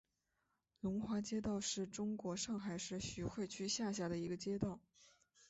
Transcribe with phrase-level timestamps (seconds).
[0.79, 4.79] 龙华街道是中国上海市徐汇区下辖的一个街道。